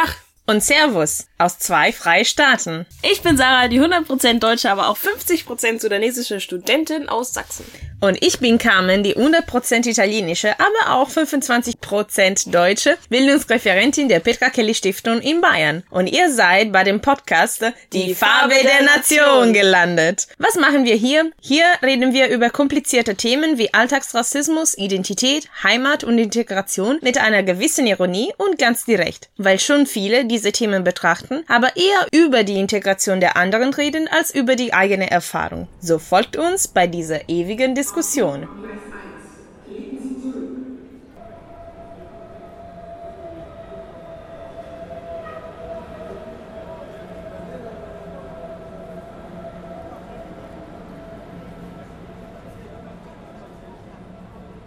Tag. 0.00 0.16
Und 0.46 0.64
Servus 0.64 1.28
aus 1.38 1.60
zwei 1.60 1.92
Freistaaten. 1.92 2.84
Ich 3.02 3.22
bin 3.22 3.36
Sarah, 3.36 3.68
die 3.68 3.80
100% 3.80 4.40
deutsche, 4.40 4.70
aber 4.70 4.88
auch 4.88 4.98
50% 4.98 5.80
sudanesische 5.80 6.40
Studentin 6.40 7.08
aus 7.08 7.32
Sachsen. 7.32 7.64
Und 8.02 8.16
ich 8.24 8.38
bin 8.38 8.56
Carmen, 8.56 9.02
die 9.02 9.14
100% 9.14 9.86
italienische, 9.86 10.54
aber 10.58 10.94
auch 10.94 11.10
25% 11.10 12.50
deutsche 12.50 12.96
Bildungsreferentin 13.10 14.08
der 14.08 14.20
Petra 14.20 14.48
Kelly 14.48 14.74
Stiftung 14.74 15.20
in 15.20 15.42
Bayern. 15.42 15.82
Und 15.90 16.06
ihr 16.06 16.32
seid 16.32 16.72
bei 16.72 16.82
dem 16.82 17.02
Podcast 17.02 17.62
Die, 17.92 18.06
die 18.06 18.14
Farbe, 18.14 18.54
der 18.54 18.86
Nation 18.86 19.52
gelandet. 19.52 20.28
Was 20.38 20.54
machen 20.54 20.84
wir 20.86 20.94
hier? 20.94 21.30
Hier 21.42 21.64
reden 21.82 22.14
wir 22.14 22.28
über 22.28 22.48
komplizierte 22.48 23.16
Themen 23.16 23.58
wie 23.58 23.74
Alltagsrassismus, 23.74 24.78
Identität, 24.78 25.50
Heimat 25.62 26.02
und 26.02 26.16
Integration 26.16 26.98
mit 27.02 27.18
einer 27.18 27.42
gewissen 27.42 27.86
Ironie 27.86 28.32
und 28.38 28.58
ganz 28.58 28.86
direkt. 28.86 29.28
Weil 29.36 29.60
schon 29.60 29.84
viele 29.84 30.24
diese 30.24 30.52
Themen 30.52 30.84
betrachten, 30.84 31.44
aber 31.48 31.76
eher 31.76 32.06
über 32.12 32.44
die 32.44 32.58
Integration 32.58 33.20
der 33.20 33.36
anderen 33.36 33.74
reden 33.74 34.08
als 34.08 34.34
über 34.34 34.56
die 34.56 34.72
eigene 34.72 35.10
Erfahrung. 35.10 35.68
So 35.82 35.98
folgt 35.98 36.38
uns 36.38 36.66
bei 36.66 36.86
dieser 36.86 37.28
ewigen 37.28 37.74
Diskussion. 37.74 37.89
Diskussion. 37.90 38.46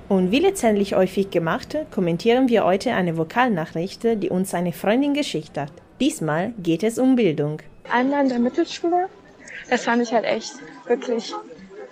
Und 0.09 0.31
wie 0.31 0.39
letztendlich 0.39 0.93
häufig 0.93 1.29
gemacht, 1.31 1.77
kommentieren 1.91 2.49
wir 2.49 2.65
heute 2.65 2.91
eine 2.91 3.17
Vokalnachricht, 3.17 4.03
die 4.03 4.29
uns 4.29 4.53
eine 4.53 4.73
Freundin 4.73 5.13
geschickt 5.13 5.57
hat. 5.57 5.71
Diesmal 6.01 6.53
geht 6.61 6.83
es 6.83 6.99
um 6.99 7.15
Bildung. 7.15 7.61
Einmal 7.89 8.23
in 8.23 8.29
der 8.29 8.39
Mittelschule, 8.39 9.07
das 9.69 9.85
fand 9.85 10.03
ich 10.03 10.11
halt 10.11 10.25
echt 10.25 10.53
wirklich 10.85 11.33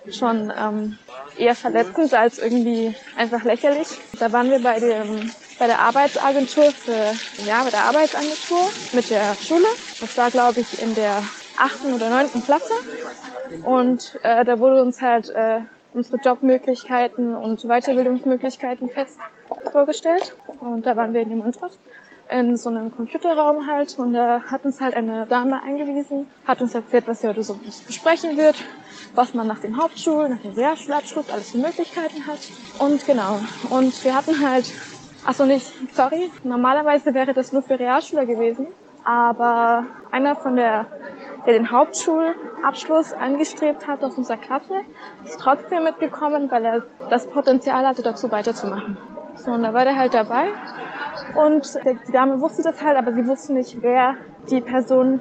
schon 0.10 0.52
ähm, 0.58 0.98
eher 1.38 1.56
verletzend 1.56 2.14
als 2.14 2.40
irgendwie 2.40 2.96
einfach 3.16 3.44
lächerlich. 3.44 3.88
Da 4.20 4.32
waren 4.32 4.50
wir 4.50 4.60
bei 4.60 4.80
dem 4.80 5.32
bei 5.60 5.68
der 5.68 5.80
Arbeitsagentur 5.80 6.72
für 6.72 7.14
ja 7.46 7.64
bei 7.64 7.70
der 7.70 7.84
Arbeitsagentur 7.84 8.70
mit 8.94 9.10
der 9.10 9.36
Schule. 9.36 9.68
Das 10.00 10.18
war 10.18 10.32
glaube 10.32 10.62
ich 10.62 10.82
in 10.82 10.96
der 10.96 11.24
achten 11.58 11.94
oder 11.94 12.10
neunten 12.10 12.44
Klasse 12.44 12.74
und 13.64 14.20
äh, 14.24 14.44
da 14.44 14.60
wurde 14.60 14.82
uns 14.82 15.02
halt 15.02 15.30
äh, 15.30 15.60
unsere 15.94 16.18
Jobmöglichkeiten 16.18 17.36
und 17.36 17.62
Weiterbildungsmöglichkeiten 17.62 18.90
fest 18.90 19.20
vorgestellt 19.72 20.36
und 20.60 20.86
da 20.86 20.96
waren 20.96 21.14
wir 21.14 21.22
in 21.22 21.30
dem 21.30 21.42
Unterricht 21.42 21.80
in 22.32 22.56
so 22.58 22.70
einem 22.70 22.96
Computerraum 22.96 23.68
halt. 23.68 23.98
Und 24.00 24.14
da 24.14 24.42
hat 24.44 24.66
uns 24.66 24.80
halt 24.80 24.96
eine 24.96 25.26
Dame 25.28 25.62
eingewiesen, 25.62 26.28
hat 26.48 26.62
uns 26.62 26.74
erzählt, 26.74 27.08
was 27.08 27.22
sie 27.22 27.28
heute 27.28 27.44
so 27.44 27.60
besprechen 27.86 28.38
wird, 28.38 28.56
was 29.14 29.34
man 29.34 29.48
nach 29.48 29.60
dem 29.60 29.78
Hauptschul-, 29.78 30.30
nach 30.30 30.42
dem 30.42 30.54
Realschulabschluss 30.54 31.30
alles 31.30 31.52
für 31.52 31.58
Möglichkeiten 31.58 32.26
hat. 32.26 32.40
Und 32.80 33.06
genau, 33.06 33.40
und 33.70 34.04
wir 34.04 34.16
hatten 34.16 34.40
halt, 34.48 34.72
achso 35.26 35.46
nicht, 35.46 35.68
sorry, 35.94 36.32
normalerweise 36.44 37.14
wäre 37.14 37.34
das 37.34 37.52
nur 37.52 37.62
für 37.62 37.78
Realschüler 37.78 38.26
gewesen, 38.26 38.68
aber 39.04 39.86
einer 40.12 40.36
von 40.36 40.56
der, 40.56 40.86
der 41.46 41.54
den 41.54 41.72
Hauptschulabschluss 41.72 43.14
angestrebt 43.14 43.88
hat 43.88 44.04
aus 44.04 44.16
unserer 44.16 44.38
Klasse, 44.38 44.82
ist 45.26 45.40
trotzdem 45.40 45.84
mitgekommen, 45.84 46.50
weil 46.50 46.66
er 46.66 46.84
das 47.10 47.28
Potenzial 47.28 47.86
hatte, 47.86 48.04
dazu 48.04 48.32
weiterzumachen. 48.32 48.98
So, 49.36 49.52
und 49.52 49.64
da 49.64 49.74
war 49.74 49.86
der 49.86 49.96
halt 49.96 50.14
dabei 50.14 50.50
und 51.36 51.80
die 52.08 52.12
Dame 52.12 52.42
wusste 52.42 52.64
das 52.64 52.84
halt, 52.84 52.98
aber 52.98 53.14
sie 53.14 53.28
wusste 53.28 53.54
nicht, 53.54 53.82
wer 53.82 54.16
die 54.50 54.62
Person, 54.62 55.20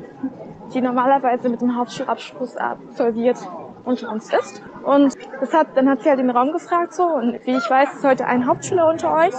die 0.73 0.81
normalerweise 0.81 1.49
mit 1.49 1.61
dem 1.61 1.77
Hauptschulabschluss 1.77 2.57
absolviert, 2.57 3.39
unter 3.85 4.11
uns 4.11 4.33
ist. 4.33 4.63
Und 4.85 5.17
das 5.41 5.53
hat, 5.53 5.69
dann 5.75 5.89
hat 5.89 6.03
sie 6.03 6.09
halt 6.09 6.19
den 6.19 6.31
Raum 6.31 6.53
gefragt 6.53 6.95
so, 6.95 7.05
und 7.05 7.41
wie 7.45 7.57
ich 7.57 7.71
weiß, 7.71 7.95
ist 7.95 8.05
heute 8.05 8.27
ein 8.27 8.47
Hauptschüler 8.47 8.89
unter 8.89 9.15
euch. 9.15 9.35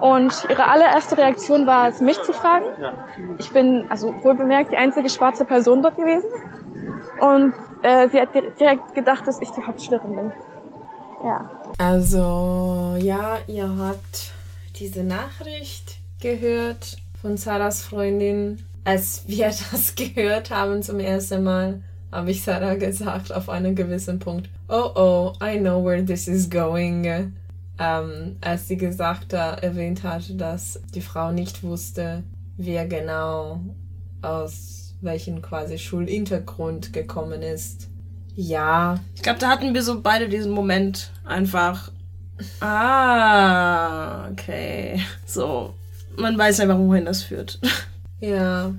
Und 0.00 0.46
ihre 0.48 0.66
allererste 0.68 1.16
Reaktion 1.16 1.66
war 1.66 1.88
es, 1.88 2.00
mich 2.00 2.20
zu 2.22 2.32
fragen. 2.32 2.66
Ich 3.38 3.52
bin, 3.52 3.86
also 3.88 4.14
wohl 4.22 4.34
bemerkt, 4.34 4.72
die 4.72 4.76
einzige 4.76 5.08
schwarze 5.08 5.44
Person 5.44 5.82
dort 5.82 5.96
gewesen. 5.96 6.28
Und 7.20 7.54
äh, 7.82 8.08
sie 8.08 8.20
hat 8.20 8.30
direkt 8.34 8.94
gedacht, 8.94 9.26
dass 9.26 9.40
ich 9.40 9.50
die 9.50 9.62
Hauptschülerin 9.64 10.16
bin. 10.16 10.32
Ja. 11.24 11.50
Also, 11.78 12.96
ja, 12.98 13.38
ihr 13.46 13.68
habt 13.78 14.32
diese 14.76 15.04
Nachricht 15.04 16.01
gehört 16.22 16.96
von 17.20 17.36
Sarahs 17.36 17.82
Freundin. 17.82 18.62
Als 18.84 19.24
wir 19.26 19.46
das 19.72 19.94
gehört 19.94 20.50
haben 20.50 20.82
zum 20.82 21.00
ersten 21.00 21.42
Mal, 21.42 21.82
habe 22.10 22.30
ich 22.30 22.42
Sarah 22.42 22.76
gesagt 22.76 23.32
auf 23.32 23.48
einen 23.48 23.74
gewissen 23.74 24.18
Punkt, 24.18 24.48
oh 24.68 24.90
oh, 24.94 25.32
I 25.42 25.58
know 25.58 25.84
where 25.84 26.04
this 26.04 26.28
is 26.28 26.48
going. 26.48 27.34
Ähm, 27.78 28.36
als 28.40 28.68
sie 28.68 28.76
gesagt, 28.76 29.32
äh, 29.32 29.56
erwähnt 29.62 30.04
hat, 30.04 30.40
dass 30.40 30.80
die 30.94 31.00
Frau 31.00 31.32
nicht 31.32 31.62
wusste, 31.62 32.22
wer 32.56 32.86
genau 32.86 33.60
aus 34.20 34.94
welchem 35.00 35.42
quasi 35.42 35.78
Schulhintergrund 35.78 36.92
gekommen 36.92 37.42
ist. 37.42 37.88
Ja. 38.36 39.00
Ich 39.16 39.22
glaube, 39.22 39.40
da 39.40 39.48
hatten 39.48 39.74
wir 39.74 39.82
so 39.82 40.00
beide 40.00 40.28
diesen 40.28 40.52
Moment 40.52 41.10
einfach. 41.24 41.90
Ah, 42.60 44.28
okay. 44.30 45.00
So, 45.26 45.74
man 46.16 46.38
weiß 46.38 46.60
einfach, 46.60 46.78
wohin 46.78 47.04
das 47.04 47.22
führt. 47.22 47.60
Ja. 48.20 48.72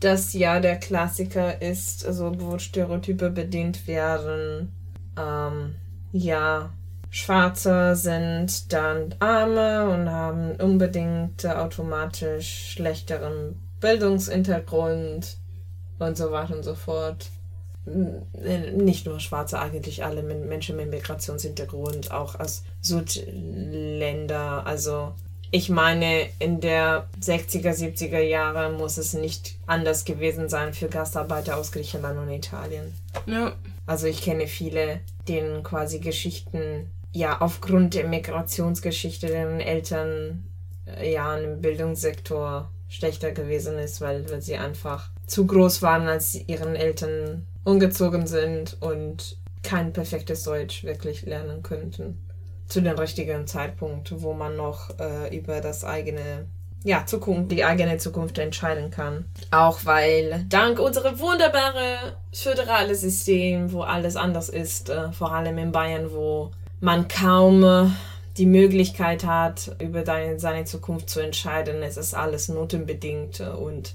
Das 0.00 0.32
ja 0.32 0.58
der 0.58 0.76
Klassiker 0.76 1.62
ist, 1.62 2.04
also 2.04 2.32
wo 2.36 2.58
Stereotype 2.58 3.30
bedient 3.30 3.86
werden. 3.86 4.72
Ähm, 5.16 5.76
ja, 6.10 6.70
Schwarze 7.10 7.94
sind 7.96 8.72
dann 8.72 9.14
Arme 9.20 9.88
und 9.88 10.10
haben 10.10 10.56
unbedingt 10.56 11.46
automatisch 11.46 12.72
schlechteren 12.72 13.58
Bildungshintergrund 13.80 15.38
und 15.98 16.16
so 16.16 16.30
weiter 16.30 16.56
und 16.56 16.62
so 16.62 16.74
fort. 16.74 17.30
Nicht 17.84 19.06
nur 19.06 19.20
Schwarze, 19.20 19.60
eigentlich 19.60 20.04
alle 20.04 20.22
Menschen 20.22 20.76
mit 20.76 20.90
Migrationshintergrund, 20.90 22.10
auch 22.10 22.38
aus 22.38 22.64
Südländer, 22.80 24.66
also 24.66 25.14
ich 25.50 25.68
meine, 25.68 26.28
in 26.38 26.60
der 26.60 27.08
60er, 27.20 27.72
70er 27.72 28.20
Jahre 28.20 28.72
muss 28.72 28.98
es 28.98 29.14
nicht 29.14 29.56
anders 29.66 30.04
gewesen 30.04 30.48
sein 30.48 30.74
für 30.74 30.88
Gastarbeiter 30.88 31.56
aus 31.56 31.72
Griechenland 31.72 32.18
und 32.18 32.30
Italien. 32.30 32.92
Ja. 33.26 33.54
Also 33.86 34.06
ich 34.06 34.22
kenne 34.22 34.48
viele, 34.48 35.00
denen 35.28 35.62
quasi 35.62 36.00
Geschichten, 36.00 36.90
ja, 37.12 37.40
aufgrund 37.40 37.94
der 37.94 38.08
Migrationsgeschichte 38.08 39.28
deren 39.28 39.60
Eltern, 39.60 40.44
äh, 40.86 41.12
ja, 41.12 41.36
im 41.36 41.60
Bildungssektor 41.60 42.70
schlechter 42.88 43.32
gewesen 43.32 43.78
ist, 43.78 44.00
weil, 44.00 44.28
weil 44.30 44.42
sie 44.42 44.56
einfach 44.56 45.10
zu 45.26 45.46
groß 45.46 45.82
waren, 45.82 46.08
als 46.08 46.34
ihren 46.34 46.76
Eltern 46.76 47.46
umgezogen 47.64 48.26
sind 48.26 48.76
und 48.80 49.38
kein 49.62 49.92
perfektes 49.92 50.44
Deutsch 50.44 50.84
wirklich 50.84 51.22
lernen 51.22 51.62
könnten 51.62 52.25
zu 52.68 52.80
dem 52.80 52.98
richtigen 52.98 53.46
Zeitpunkt, 53.46 54.22
wo 54.22 54.32
man 54.32 54.56
noch 54.56 54.90
äh, 54.98 55.36
über 55.36 55.60
das 55.60 55.84
eigene 55.84 56.46
ja, 56.84 57.04
Zukunft, 57.04 57.50
die 57.50 57.64
eigene 57.64 57.98
Zukunft 57.98 58.38
entscheiden 58.38 58.90
kann. 58.90 59.24
Auch 59.50 59.80
weil 59.84 60.44
dank 60.48 60.78
unserem 60.78 61.18
wunderbaren 61.18 62.12
föderalen 62.32 62.94
System, 62.94 63.72
wo 63.72 63.82
alles 63.82 64.16
anders 64.16 64.48
ist, 64.48 64.88
äh, 64.88 65.10
vor 65.12 65.32
allem 65.32 65.58
in 65.58 65.72
Bayern, 65.72 66.12
wo 66.12 66.52
man 66.80 67.08
kaum 67.08 67.64
äh, 67.64 67.86
die 68.36 68.46
Möglichkeit 68.46 69.24
hat, 69.24 69.74
über 69.80 70.02
deine, 70.02 70.38
seine 70.38 70.64
Zukunft 70.64 71.10
zu 71.10 71.20
entscheiden, 71.20 71.82
es 71.82 71.96
ist 71.96 72.14
alles 72.14 72.48
notenbedingt 72.48 73.40
äh, 73.40 73.48
und 73.48 73.94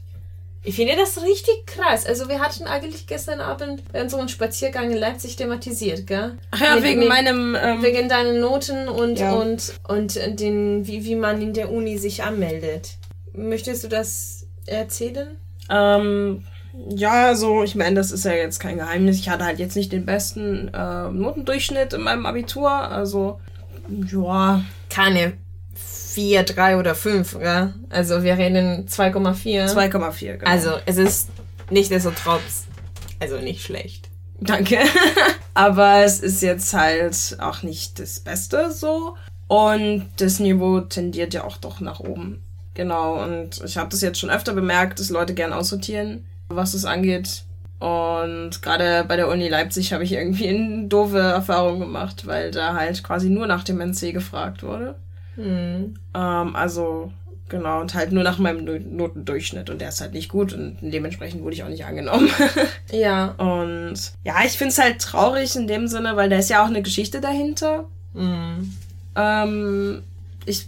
ich 0.64 0.76
finde 0.76 0.96
das 0.96 1.22
richtig 1.24 1.66
krass. 1.66 2.06
Also 2.06 2.30
wir 2.30 2.40
hatten 2.40 2.66
eigentlich 2.66 3.08
gestern 3.08 3.40
Abend 3.40 3.82
bei 3.92 4.02
unserem 4.02 4.28
Spaziergang 4.28 4.92
in 4.92 4.98
Leipzig 4.98 5.36
thematisiert, 5.36 6.06
gell? 6.06 6.38
Ach 6.52 6.62
ja, 6.62 6.76
mit, 6.76 6.84
wegen 6.84 7.00
mit, 7.00 7.10
meinem... 7.10 7.58
Ähm, 7.60 7.82
wegen 7.82 8.08
deinen 8.08 8.40
Noten 8.40 8.88
und, 8.88 9.20
ja. 9.20 9.34
und, 9.34 9.74
und 9.88 10.40
den, 10.40 10.86
wie, 10.86 11.04
wie 11.04 11.16
man 11.16 11.42
in 11.42 11.54
der 11.54 11.72
Uni 11.72 11.98
sich 11.98 12.24
anmeldet. 12.24 12.98
Möchtest 13.34 13.84
du 13.84 13.88
das 13.88 14.46
erzählen? 14.68 15.36
Ähm, 15.70 16.44
ja, 16.90 17.28
also 17.28 17.64
ich 17.64 17.76
meine, 17.76 17.96
das 17.96 18.12
ist 18.12 18.26
ja 18.26 18.34
jetzt 18.34 18.60
kein 18.60 18.78
Geheimnis. 18.78 19.18
Ich 19.18 19.30
hatte 19.30 19.46
halt 19.46 19.58
jetzt 19.58 19.76
nicht 19.76 19.92
den 19.92 20.06
besten 20.06 20.70
äh, 20.74 21.10
Notendurchschnitt 21.10 21.94
in 21.94 22.02
meinem 22.02 22.26
Abitur. 22.26 22.70
Also, 22.70 23.40
ja. 23.90 24.64
Keine 24.90 25.34
4, 26.12 26.44
3 26.44 26.78
oder 26.78 26.96
5, 26.96 27.38
ja? 27.42 27.74
Also 27.90 28.24
wir 28.24 28.38
reden 28.38 28.88
2,4. 28.88 29.74
2,4, 29.74 30.38
genau. 30.38 30.52
Also 30.52 30.72
es 30.86 30.98
ist 30.98 31.30
nichtsdestotrotz, 31.70 32.66
also 33.20 33.38
nicht 33.38 33.64
schlecht. 33.64 34.10
Danke. 34.40 34.80
Aber 35.54 36.04
es 36.04 36.20
ist 36.20 36.42
jetzt 36.42 36.74
halt 36.74 37.38
auch 37.40 37.64
nicht 37.64 38.00
das 38.00 38.20
Beste 38.20 38.72
so. 38.72 39.16
Und 39.48 40.08
das 40.18 40.40
Niveau 40.40 40.80
tendiert 40.82 41.34
ja 41.34 41.44
auch 41.44 41.58
doch 41.58 41.82
nach 41.82 42.00
oben. 42.00 42.42
genau, 42.74 43.22
und 43.22 43.62
ich 43.66 43.78
habe 43.78 43.90
das 43.90 44.02
jetzt 44.02 44.20
schon 44.20 44.30
öfter 44.30 44.54
bemerkt, 44.54 45.00
dass 45.00 45.10
Leute 45.10 45.34
gern 45.34 45.52
aussortieren, 45.52 46.26
was 46.48 46.74
es 46.74 46.86
angeht. 46.86 47.44
Und 47.80 48.62
gerade 48.62 49.04
bei 49.08 49.16
der 49.16 49.28
Uni 49.28 49.50
Leipzig 49.50 49.92
habe 49.92 50.04
ich 50.04 50.14
irgendwie 50.14 50.48
eine 50.48 50.88
doofe 50.88 51.20
Erfahrung 51.20 51.80
gemacht, 51.80 52.28
weil 52.28 52.52
da 52.52 52.76
halt 52.76 53.04
quasi 53.04 53.30
nur 53.30 53.48
nach 53.48 53.64
dem 53.64 53.82
NC 53.82 54.14
gefragt 54.14 54.64
wurde. 54.64 54.96
Hm. 55.36 55.94
Ähm, 56.14 56.56
also, 56.56 57.12
genau, 57.50 57.80
und 57.82 57.94
halt 57.94 58.12
nur 58.12 58.24
nach 58.24 58.38
meinem 58.38 58.66
No- 58.66 58.78
Notendurchschnitt. 58.80 59.70
Und 59.70 59.80
der 59.82 59.90
ist 59.90 60.02
halt 60.02 60.14
nicht 60.14 60.30
gut 60.30 60.54
und 60.54 60.78
dementsprechend 60.82 61.42
wurde 61.44 61.56
ich 61.56 61.64
auch 61.64 61.70
nicht 61.70 61.86
angenommen. 61.86 62.30
Ja. 62.92 63.28
und 63.38 63.94
ja, 64.26 64.36
ich 64.46 64.58
finde 64.58 64.72
es 64.74 64.78
halt 64.80 65.00
traurig 65.00 65.56
in 65.56 65.68
dem 65.68 65.88
Sinne, 65.88 66.18
weil 66.18 66.30
da 66.30 66.36
ist 66.38 66.50
ja 66.50 66.62
auch 66.64 66.68
eine 66.68 66.82
Geschichte 66.82 67.22
dahinter. 67.22 67.86
Hm. 68.14 68.74
Ähm, 69.16 70.04
ich 70.46 70.68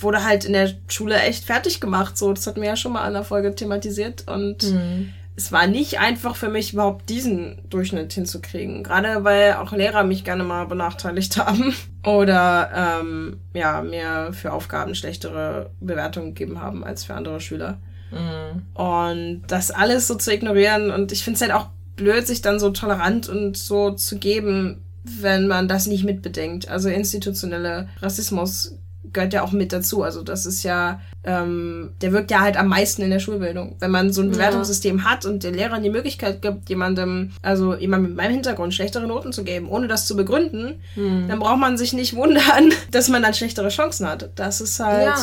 wurde 0.00 0.22
halt 0.24 0.44
in 0.44 0.52
der 0.52 0.70
Schule 0.86 1.20
echt 1.20 1.44
fertig 1.44 1.80
gemacht. 1.80 2.16
So, 2.16 2.32
das 2.32 2.46
hatten 2.46 2.60
wir 2.60 2.68
ja 2.68 2.76
schon 2.76 2.92
mal 2.92 3.06
in 3.08 3.14
der 3.14 3.24
Folge 3.24 3.52
thematisiert. 3.54 4.24
Und 4.28 4.62
Hm. 4.62 5.12
Es 5.38 5.52
war 5.52 5.68
nicht 5.68 6.00
einfach 6.00 6.34
für 6.34 6.48
mich, 6.48 6.72
überhaupt 6.72 7.08
diesen 7.08 7.62
Durchschnitt 7.70 8.12
hinzukriegen. 8.12 8.82
Gerade 8.82 9.22
weil 9.22 9.54
auch 9.54 9.70
Lehrer 9.72 10.02
mich 10.02 10.24
gerne 10.24 10.42
mal 10.42 10.66
benachteiligt 10.66 11.36
haben. 11.38 11.72
Oder 12.04 12.98
ähm, 13.00 13.38
ja, 13.54 13.80
mir 13.82 14.32
für 14.32 14.52
Aufgaben 14.52 14.96
schlechtere 14.96 15.70
Bewertungen 15.78 16.34
gegeben 16.34 16.60
haben 16.60 16.82
als 16.82 17.04
für 17.04 17.14
andere 17.14 17.40
Schüler. 17.40 17.78
Hm. 18.10 18.62
Und 18.74 19.42
das 19.46 19.70
alles 19.70 20.08
so 20.08 20.16
zu 20.16 20.34
ignorieren. 20.34 20.90
Und 20.90 21.12
ich 21.12 21.22
finde 21.22 21.36
es 21.36 21.42
halt 21.42 21.52
auch 21.52 21.68
blöd, 21.94 22.26
sich 22.26 22.42
dann 22.42 22.58
so 22.58 22.70
tolerant 22.70 23.28
und 23.28 23.56
so 23.56 23.92
zu 23.92 24.18
geben, 24.18 24.82
wenn 25.04 25.46
man 25.46 25.68
das 25.68 25.86
nicht 25.86 26.02
mitbedenkt. 26.02 26.68
Also 26.68 26.88
institutionelle 26.88 27.88
Rassismus 28.02 28.76
gehört 29.12 29.32
ja 29.32 29.42
auch 29.42 29.52
mit 29.52 29.72
dazu. 29.72 30.02
Also 30.02 30.22
das 30.22 30.46
ist 30.46 30.62
ja, 30.62 31.00
ähm, 31.24 31.90
der 32.00 32.12
wirkt 32.12 32.30
ja 32.30 32.40
halt 32.40 32.56
am 32.56 32.68
meisten 32.68 33.02
in 33.02 33.10
der 33.10 33.18
Schulbildung. 33.18 33.76
Wenn 33.80 33.90
man 33.90 34.12
so 34.12 34.22
ein 34.22 34.28
Ja. 34.28 34.32
Bewertungssystem 34.32 35.04
hat 35.04 35.24
und 35.26 35.44
den 35.44 35.54
Lehrern 35.54 35.82
die 35.82 35.90
Möglichkeit 35.90 36.42
gibt, 36.42 36.68
jemandem, 36.68 37.30
also 37.42 37.74
jemandem 37.74 38.10
mit 38.10 38.16
meinem 38.16 38.32
Hintergrund 38.34 38.74
schlechtere 38.74 39.06
Noten 39.06 39.32
zu 39.32 39.44
geben, 39.44 39.68
ohne 39.68 39.88
das 39.88 40.06
zu 40.06 40.16
begründen, 40.16 40.80
dann 40.96 41.38
braucht 41.38 41.58
man 41.58 41.76
sich 41.78 41.92
nicht 41.92 42.14
wundern, 42.16 42.72
dass 42.90 43.08
man 43.08 43.22
dann 43.22 43.34
schlechtere 43.34 43.68
Chancen 43.68 44.06
hat. 44.08 44.30
Das 44.36 44.60
ist 44.60 44.80
halt. 44.80 45.06
Ja. 45.06 45.16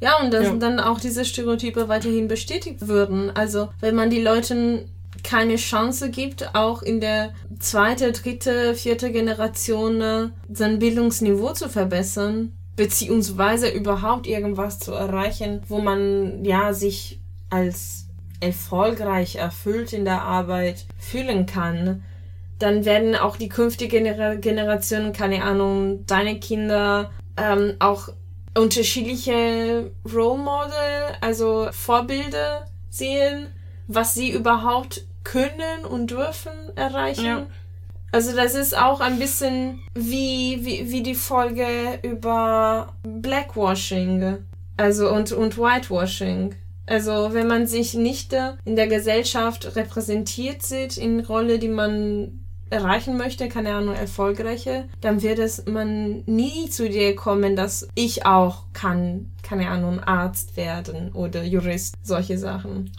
Ja, 0.00 0.18
und 0.22 0.32
dass 0.32 0.44
Ja. 0.46 0.54
dann 0.54 0.78
auch 0.78 1.00
diese 1.00 1.24
Stereotype 1.24 1.88
weiterhin 1.88 2.28
bestätigt 2.28 2.86
würden. 2.86 3.32
Also, 3.34 3.68
wenn 3.80 3.96
man 3.96 4.10
die 4.10 4.22
Leuten 4.22 4.84
keine 5.24 5.56
Chance 5.56 6.10
gibt, 6.10 6.54
auch 6.54 6.82
in 6.82 7.00
der 7.00 7.30
zweite, 7.58 8.12
dritte, 8.12 8.76
vierte 8.76 9.10
Generation 9.10 10.00
äh, 10.00 10.28
sein 10.52 10.78
Bildungsniveau 10.78 11.52
zu 11.52 11.68
verbessern, 11.68 12.52
beziehungsweise 12.78 13.68
überhaupt 13.68 14.28
irgendwas 14.28 14.78
zu 14.78 14.92
erreichen, 14.92 15.62
wo 15.66 15.80
man 15.80 16.44
ja 16.44 16.72
sich 16.72 17.18
als 17.50 18.06
erfolgreich 18.38 19.34
erfüllt 19.34 19.92
in 19.92 20.04
der 20.04 20.22
Arbeit 20.22 20.86
fühlen 20.96 21.46
kann, 21.46 22.04
dann 22.60 22.84
werden 22.84 23.16
auch 23.16 23.36
die 23.36 23.48
künftige 23.48 23.98
Genera 23.98 24.36
Generation, 24.36 25.12
keine 25.12 25.42
Ahnung, 25.42 26.06
deine 26.06 26.38
Kinder 26.38 27.10
ähm, 27.36 27.74
auch 27.80 28.10
unterschiedliche 28.56 29.90
Role 30.04 30.38
Model, 30.38 31.16
also 31.20 31.68
Vorbilder 31.72 32.64
sehen, 32.90 33.48
was 33.88 34.14
sie 34.14 34.30
überhaupt 34.30 35.04
können 35.24 35.84
und 35.84 36.12
dürfen 36.12 36.52
erreichen. 36.76 37.24
Ja. 37.24 37.46
Also 38.10 38.34
das 38.34 38.54
ist 38.54 38.76
auch 38.76 39.00
ein 39.00 39.18
bisschen 39.18 39.80
wie, 39.94 40.60
wie, 40.62 40.90
wie 40.90 41.02
die 41.02 41.14
Folge 41.14 41.66
über 42.02 42.94
Blackwashing, 43.02 44.38
also 44.76 45.10
und, 45.10 45.32
und 45.32 45.58
Whitewashing. 45.58 46.54
Also 46.86 47.34
wenn 47.34 47.46
man 47.46 47.66
sich 47.66 47.92
nicht 47.92 48.34
in 48.64 48.76
der 48.76 48.86
Gesellschaft 48.86 49.76
repräsentiert 49.76 50.62
sieht, 50.62 50.96
in 50.96 51.20
Rolle, 51.20 51.58
die 51.58 51.68
man 51.68 52.46
erreichen 52.70 53.16
möchte, 53.16 53.48
keine 53.48 53.74
Ahnung, 53.74 53.94
erfolgreiche, 53.94 54.84
dann 55.00 55.22
wird 55.22 55.38
es 55.38 55.66
man 55.66 56.22
nie 56.26 56.68
zu 56.70 56.88
dir 56.88 57.14
kommen, 57.14 57.56
dass 57.56 57.88
ich 57.94 58.26
auch 58.26 58.64
kann, 58.72 59.32
keine 59.42 59.68
Ahnung, 59.68 60.00
Arzt 60.00 60.56
werden 60.56 61.12
oder 61.12 61.44
Jurist, 61.44 61.94
solche 62.02 62.38
Sachen. 62.38 62.90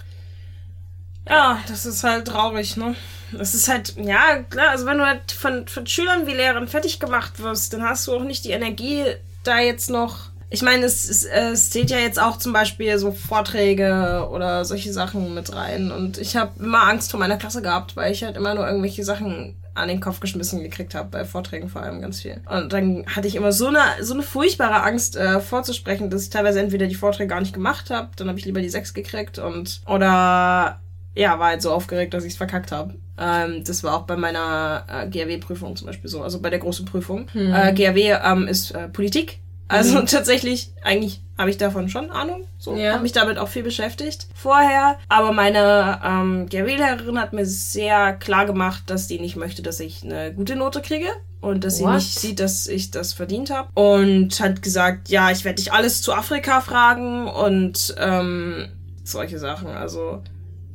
Ja, 1.30 1.60
das 1.68 1.86
ist 1.86 2.04
halt 2.04 2.28
traurig, 2.28 2.76
ne? 2.76 2.96
Das 3.32 3.54
ist 3.54 3.68
halt, 3.68 3.96
ja, 3.98 4.44
klar, 4.50 4.70
also 4.70 4.86
wenn 4.88 4.98
du 4.98 5.06
halt 5.06 5.32
von, 5.32 5.68
von 5.68 5.86
Schülern 5.86 6.26
wie 6.26 6.34
Lehrern 6.34 6.68
fertig 6.68 7.00
gemacht 7.00 7.40
wirst, 7.40 7.74
dann 7.74 7.84
hast 7.84 8.08
du 8.08 8.16
auch 8.16 8.24
nicht 8.24 8.44
die 8.46 8.52
Energie, 8.52 9.06
da 9.44 9.60
jetzt 9.60 9.90
noch. 9.90 10.30
Ich 10.50 10.64
meine, 10.64 10.84
es, 10.86 11.08
es, 11.08 11.26
es 11.26 11.70
zählt 11.70 11.92
ja 11.92 12.00
jetzt 12.00 12.20
auch 12.20 12.38
zum 12.38 12.54
Beispiel 12.54 12.98
so 12.98 13.12
Vorträge 13.12 14.28
oder 14.32 14.66
solche 14.66 14.92
Sachen 14.92 15.36
mit 15.36 15.54
rein. 15.54 15.92
Und 15.92 16.18
ich 16.18 16.36
habe 16.36 16.52
immer 16.60 16.88
Angst 16.88 17.12
vor 17.12 17.20
meiner 17.20 17.38
Klasse 17.38 17.62
gehabt, 17.62 17.96
weil 17.96 18.12
ich 18.12 18.24
halt 18.24 18.36
immer 18.36 18.56
nur 18.56 18.66
irgendwelche 18.66 19.04
Sachen 19.04 19.56
an 19.76 19.88
den 19.88 20.02
Kopf 20.02 20.20
geschmissen 20.20 20.62
gekriegt 20.62 20.96
habe, 20.96 21.10
bei 21.10 21.24
Vorträgen 21.24 21.70
vor 21.70 21.84
allem 21.84 22.02
ganz 22.02 22.22
viel. 22.22 22.42
Und 22.50 22.74
dann 22.74 23.06
hatte 23.08 23.28
ich 23.28 23.36
immer 23.36 23.52
so 23.52 23.68
eine, 23.68 23.80
so 24.02 24.16
eine 24.16 24.24
furchtbare 24.24 24.82
Angst 24.82 25.16
äh, 25.16 25.40
vorzusprechen, 25.40 26.10
dass 26.10 26.24
ich 26.24 26.32
teilweise 26.32 26.60
entweder 26.60 26.88
die 26.88 26.96
Vorträge 26.96 27.30
gar 27.30 27.40
nicht 27.40 27.54
gemacht 27.54 27.92
habe, 27.92 28.10
dann 28.16 28.28
habe 28.28 28.40
ich 28.40 28.46
lieber 28.46 28.62
die 28.62 28.70
sechs 28.70 28.94
gekriegt 28.96 29.38
und 29.38 29.82
oder 29.86 30.82
ja, 31.20 31.38
war 31.38 31.50
halt 31.50 31.62
so 31.62 31.72
aufgeregt, 31.72 32.14
dass 32.14 32.24
ich 32.24 32.32
es 32.34 32.38
verkackt 32.38 32.72
habe. 32.72 32.96
Ähm, 33.18 33.64
das 33.66 33.84
war 33.84 33.96
auch 33.96 34.04
bei 34.04 34.16
meiner 34.16 34.86
äh, 34.88 35.08
GRW-Prüfung 35.10 35.76
zum 35.76 35.88
Beispiel 35.88 36.10
so, 36.10 36.22
also 36.24 36.40
bei 36.42 36.50
der 36.50 36.60
großen 36.60 36.86
Prüfung. 36.86 37.28
Äh, 37.36 37.74
GRW 37.74 38.18
ähm, 38.24 38.48
ist 38.48 38.72
äh, 38.72 38.88
Politik. 38.88 39.40
Also 39.68 40.02
tatsächlich, 40.06 40.72
eigentlich 40.82 41.22
habe 41.38 41.50
ich 41.50 41.58
davon 41.58 41.90
schon 41.90 42.10
Ahnung. 42.10 42.46
So, 42.58 42.76
Ja. 42.76 42.94
habe 42.94 43.04
mich 43.04 43.12
damit 43.12 43.38
auch 43.38 43.50
viel 43.50 43.64
beschäftigt 43.64 44.28
vorher. 44.34 44.98
Aber 45.10 45.32
meine 45.34 46.00
ähm, 46.04 46.48
GRW-Lehrerin 46.50 47.20
hat 47.20 47.34
mir 47.34 47.46
sehr 47.46 48.14
klar 48.14 48.46
gemacht, 48.46 48.84
dass 48.88 49.08
die 49.08 49.20
nicht 49.20 49.36
möchte, 49.36 49.62
dass 49.62 49.80
ich 49.80 50.04
eine 50.04 50.34
gute 50.34 50.56
Note 50.56 50.82
kriege. 50.82 51.08
Und 51.42 51.64
dass 51.64 51.78
sie 51.78 51.84
What? 51.84 51.96
nicht 51.96 52.20
sieht, 52.20 52.40
dass 52.40 52.68
ich 52.68 52.92
das 52.92 53.14
verdient 53.14 53.50
habe. 53.50 53.70
Und 53.74 54.40
hat 54.42 54.62
gesagt, 54.62 55.10
ja, 55.10 55.32
ich 55.32 55.46
werde 55.46 55.56
dich 55.62 55.72
alles 55.72 56.02
zu 56.02 56.14
Afrika 56.14 56.60
fragen 56.62 57.28
und 57.28 57.94
ähm, 57.98 58.68
solche 59.06 59.40
Sachen. 59.40 59.68
Also 59.68 60.22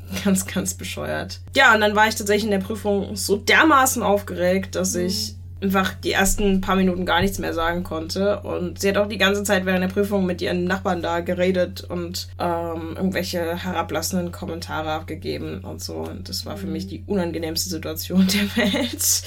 ganz, 0.25 0.47
ganz 0.47 0.75
bescheuert. 0.75 1.41
Ja, 1.55 1.75
und 1.75 1.81
dann 1.81 1.97
war 1.97 2.09
ich 2.09 2.15
tatsächlich 2.15 2.45
in 2.45 2.51
der 2.51 2.59
Prüfung 2.59 3.17
so 3.17 3.37
dermaßen 3.37 4.03
aufgeregt, 4.03 4.75
dass 4.75 4.95
ich 4.95 5.37
einfach 5.65 5.95
die 5.95 6.13
ersten 6.13 6.61
paar 6.61 6.77
Minuten 6.77 7.07
gar 7.07 7.21
nichts 7.21 7.39
mehr 7.39 7.55
sagen 7.55 7.83
konnte. 7.85 8.41
Und 8.41 8.81
sie 8.81 8.89
hat 8.89 8.97
auch 8.97 9.09
die 9.09 9.19
ganze 9.19 9.43
Zeit 9.43 9.67
während 9.67 9.83
der 9.83 9.89
Prüfung 9.89 10.27
mit 10.27 10.43
ihren 10.43 10.65
Nachbarn 10.65 11.03
da 11.03 11.21
geredet 11.21 11.83
und 11.83 12.29
ähm, 12.39 12.95
irgendwelche 12.97 13.57
herablassenden 13.57 14.31
Kommentare 14.31 14.93
abgegeben 14.93 15.61
und 15.61 15.83
so. 15.83 15.95
Und 15.95 16.29
das 16.29 16.47
war 16.47 16.57
für 16.57 16.67
mich 16.67 16.87
die 16.87 17.03
unangenehmste 17.07 17.71
Situation 17.71 18.27
der 18.57 18.65
Welt. 18.65 19.23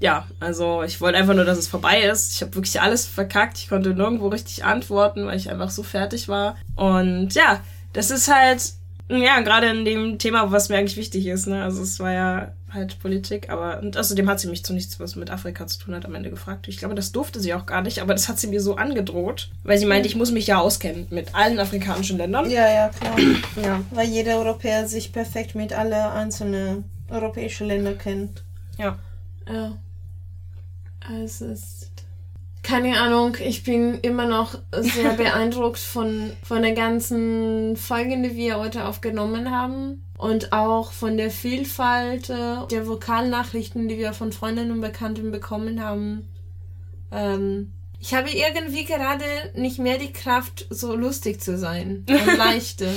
Ja, 0.00 0.26
also 0.38 0.82
ich 0.82 1.00
wollte 1.00 1.18
einfach 1.18 1.34
nur, 1.34 1.44
dass 1.44 1.58
es 1.58 1.68
vorbei 1.68 2.00
ist. 2.02 2.34
Ich 2.34 2.42
habe 2.42 2.54
wirklich 2.54 2.80
alles 2.80 3.06
verkackt. 3.06 3.58
Ich 3.58 3.68
konnte 3.68 3.90
nirgendwo 3.90 4.28
richtig 4.28 4.64
antworten, 4.64 5.26
weil 5.26 5.36
ich 5.36 5.50
einfach 5.50 5.70
so 5.70 5.82
fertig 5.82 6.28
war. 6.28 6.56
Und 6.74 7.34
ja, 7.34 7.60
das 7.92 8.10
ist 8.10 8.32
halt, 8.32 8.72
ja, 9.10 9.40
gerade 9.40 9.68
in 9.68 9.84
dem 9.84 10.18
Thema, 10.18 10.50
was 10.52 10.68
mir 10.68 10.76
eigentlich 10.78 10.96
wichtig 10.96 11.26
ist. 11.26 11.46
Ne? 11.46 11.62
Also 11.62 11.82
es 11.82 11.98
war 12.00 12.12
ja 12.12 12.52
halt 12.72 12.98
Politik, 13.00 13.50
aber 13.50 13.80
und 13.80 13.96
außerdem 13.96 14.28
hat 14.28 14.38
sie 14.38 14.48
mich 14.48 14.64
zu 14.64 14.72
nichts, 14.72 15.00
was 15.00 15.16
mit 15.16 15.30
Afrika 15.30 15.66
zu 15.66 15.80
tun 15.80 15.94
hat, 15.94 16.04
am 16.06 16.14
Ende 16.14 16.30
gefragt. 16.30 16.68
Ich 16.68 16.78
glaube, 16.78 16.94
das 16.94 17.10
durfte 17.10 17.40
sie 17.40 17.52
auch 17.54 17.66
gar 17.66 17.82
nicht, 17.82 18.00
aber 18.00 18.14
das 18.14 18.28
hat 18.28 18.38
sie 18.38 18.46
mir 18.46 18.60
so 18.60 18.76
angedroht, 18.76 19.50
weil 19.64 19.78
sie 19.78 19.86
meinte, 19.86 20.08
ich 20.08 20.14
muss 20.14 20.30
mich 20.30 20.46
ja 20.46 20.60
auskennen 20.60 21.06
mit 21.10 21.34
allen 21.34 21.58
afrikanischen 21.58 22.16
Ländern. 22.18 22.48
Ja, 22.48 22.72
ja, 22.72 22.88
klar. 22.88 23.16
Ja. 23.62 23.80
Weil 23.90 24.08
jeder 24.08 24.36
Europäer 24.38 24.86
sich 24.86 25.12
perfekt 25.12 25.54
mit 25.54 25.72
alle 25.72 26.12
einzelnen 26.12 26.84
europäischen 27.08 27.66
Ländern 27.66 27.98
kennt. 27.98 28.44
ja. 28.78 28.98
Ja. 29.48 29.76
Es 31.24 31.40
ist. 31.40 31.89
Keine 32.70 33.00
Ahnung, 33.00 33.36
ich 33.44 33.64
bin 33.64 33.98
immer 34.02 34.26
noch 34.26 34.56
sehr 34.70 35.12
beeindruckt 35.16 35.80
von, 35.80 36.30
von 36.44 36.62
der 36.62 36.70
ganzen 36.70 37.76
Folge, 37.76 38.22
die 38.22 38.36
wir 38.36 38.60
heute 38.60 38.86
aufgenommen 38.86 39.50
haben. 39.50 40.04
Und 40.16 40.52
auch 40.52 40.92
von 40.92 41.16
der 41.16 41.32
Vielfalt 41.32 42.28
der 42.28 42.86
Vokalnachrichten, 42.86 43.88
die 43.88 43.98
wir 43.98 44.12
von 44.12 44.30
Freundinnen 44.30 44.70
und 44.70 44.82
Bekannten 44.82 45.32
bekommen 45.32 45.82
haben. 45.82 46.28
Ähm, 47.10 47.72
ich 47.98 48.14
habe 48.14 48.30
irgendwie 48.30 48.84
gerade 48.84 49.24
nicht 49.56 49.80
mehr 49.80 49.98
die 49.98 50.12
Kraft, 50.12 50.68
so 50.70 50.94
lustig 50.94 51.40
zu 51.40 51.58
sein 51.58 52.06
und 52.08 52.36
leichte, 52.38 52.88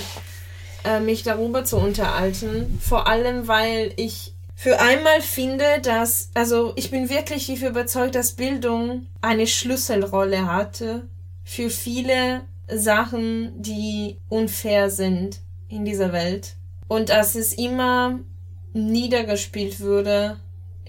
äh, 0.84 1.00
mich 1.00 1.24
darüber 1.24 1.66
zu 1.66 1.78
unterhalten. 1.78 2.78
Vor 2.80 3.08
allem, 3.08 3.48
weil 3.48 3.92
ich 3.96 4.36
für 4.64 4.80
einmal 4.80 5.20
finde, 5.20 5.82
dass, 5.82 6.30
also 6.36 6.72
ich 6.78 6.90
bin 6.90 7.10
wirklich 7.10 7.48
hierfür 7.48 7.72
überzeugt, 7.72 8.16
dass 8.16 8.32
Bildung 8.32 9.08
eine 9.20 9.46
Schlüsselrolle 9.46 10.46
hatte 10.50 11.10
für 11.44 11.70
viele 11.70 12.44
Sachen, 12.74 13.62
die 13.62 14.20
unfair 14.30 14.90
sind 14.90 15.42
in 15.68 15.84
dieser 15.84 16.14
Welt. 16.14 16.56
Und 16.88 17.10
dass 17.10 17.36
es 17.36 17.52
immer 17.52 18.20
niedergespielt 18.72 19.82
würde 19.82 20.38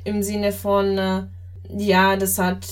im 0.05 0.23
Sinne 0.23 0.53
von, 0.53 0.97
äh, 0.97 1.23
ja, 1.69 2.15
das 2.15 2.39
hat 2.39 2.69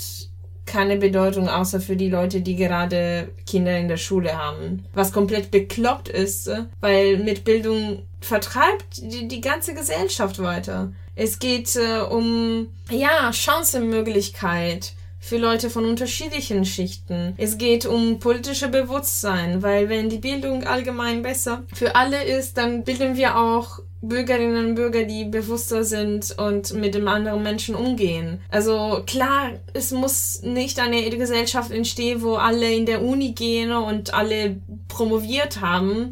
keine 0.66 0.97
Bedeutung, 0.97 1.49
außer 1.49 1.81
für 1.81 1.97
die 1.97 2.09
Leute, 2.09 2.40
die 2.40 2.57
gerade 2.57 3.28
Kinder 3.47 3.76
in 3.78 3.88
der 3.88 3.97
Schule 3.97 4.37
haben. 4.37 4.85
Was 4.95 5.12
komplett 5.12 5.50
bekloppt 5.50 6.09
ist, 6.09 6.50
weil 6.81 7.19
mit 7.19 7.45
Bildung 7.45 8.02
vertreibt 8.21 8.99
die, 8.99 9.28
die 9.28 9.40
ganze 9.40 9.75
Gesellschaft 9.75 10.40
weiter. 10.40 10.92
Es 11.14 11.38
geht 11.38 11.76
äh, 11.76 12.00
um, 12.00 12.69
ja, 12.90 13.33
Chancenmöglichkeit 13.33 14.95
für 15.23 15.38
Leute 15.38 15.71
von 15.71 15.85
unterschiedlichen 15.85 16.64
Schichten. 16.64 17.35
Es 17.37 17.57
geht 17.57 17.87
um 17.87 18.19
politische 18.19 18.69
Bewusstsein, 18.69 19.62
weil 19.62 19.88
wenn 19.88 20.11
die 20.11 20.19
Bildung 20.19 20.64
allgemein 20.64 21.23
besser 21.23 21.62
für 21.73 21.95
alle 21.95 22.25
ist, 22.25 22.59
dann 22.59 22.83
bilden 22.83 23.17
wir 23.17 23.38
auch 23.38 23.79
Bürgerinnen 24.05 24.71
und 24.71 24.75
Bürger, 24.75 25.05
die 25.05 25.25
bewusster 25.25 25.85
sind 25.85 26.37
und 26.37 26.75
mit 26.75 26.97
dem 26.97 27.07
anderen 27.07 27.45
Menschen 27.45 27.76
umgehen. 27.76 28.41
Also 28.50 29.05
klar, 29.07 29.52
es 29.75 29.93
muss 29.93 30.43
nicht 30.43 30.81
eine 30.81 31.09
Gesellschaft 31.09 31.71
entstehen, 31.71 32.21
wo 32.21 32.35
alle 32.35 32.73
in 32.73 32.85
der 32.85 33.02
Uni 33.02 33.31
gehen 33.31 33.71
und 33.71 34.12
alle 34.12 34.57
promoviert 34.88 35.61
haben. 35.61 36.11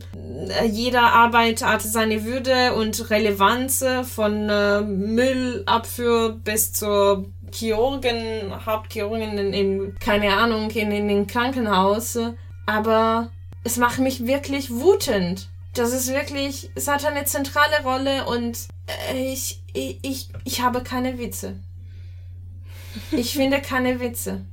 Jeder 0.70 1.12
Arbeit 1.12 1.64
hat 1.64 1.82
seine 1.82 2.24
Würde 2.24 2.74
und 2.74 3.10
Relevanz 3.10 3.84
von 4.04 4.48
äh, 4.48 4.82
Müllabfuhr 4.82 6.38
bis 6.44 6.72
zur 6.72 7.26
Chirurgen, 7.52 8.52
Hauptchirurgen 8.64 9.38
in, 9.38 9.52
in 9.52 9.94
keine 9.98 10.36
Ahnung, 10.36 10.70
in, 10.70 10.90
in 10.92 11.08
den 11.08 11.26
Krankenhaus. 11.26 12.18
Aber 12.66 13.30
es 13.64 13.76
macht 13.76 13.98
mich 13.98 14.26
wirklich 14.26 14.70
wutend 14.70 15.48
das 15.74 15.92
ist 15.92 16.08
wirklich, 16.08 16.70
es 16.74 16.88
hat 16.88 17.04
eine 17.04 17.24
zentrale 17.24 17.82
Rolle 17.84 18.26
und 18.26 18.58
äh, 19.12 19.32
ich, 19.32 19.62
ich, 19.72 19.98
ich, 20.02 20.28
ich 20.44 20.60
habe 20.62 20.82
keine 20.82 21.18
Witze. 21.18 21.56
Ich 23.12 23.34
finde 23.34 23.60
keine 23.60 24.00
Witze. 24.00 24.44